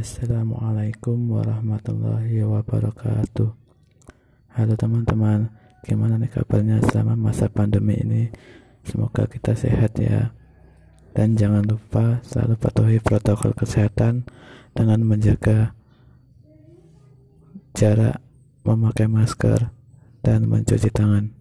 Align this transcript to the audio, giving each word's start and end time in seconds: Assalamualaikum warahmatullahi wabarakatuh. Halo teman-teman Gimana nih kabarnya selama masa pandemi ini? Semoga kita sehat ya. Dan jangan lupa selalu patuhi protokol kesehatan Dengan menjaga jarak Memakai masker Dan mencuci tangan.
Assalamualaikum 0.00 1.28
warahmatullahi 1.28 2.40
wabarakatuh. 2.40 3.52
Halo 4.56 4.72
teman-teman 4.72 5.52
Gimana 5.84 6.16
nih 6.16 6.32
kabarnya 6.32 6.80
selama 6.88 7.28
masa 7.28 7.52
pandemi 7.52 8.00
ini? 8.00 8.32
Semoga 8.80 9.28
kita 9.28 9.52
sehat 9.52 10.00
ya. 10.00 10.32
Dan 11.12 11.36
jangan 11.36 11.68
lupa 11.68 12.24
selalu 12.24 12.56
patuhi 12.56 12.96
protokol 13.04 13.52
kesehatan 13.52 14.24
Dengan 14.72 15.04
menjaga 15.04 15.76
jarak 17.76 18.24
Memakai 18.64 19.04
masker 19.04 19.68
Dan 20.24 20.48
mencuci 20.48 20.88
tangan. 20.88 21.39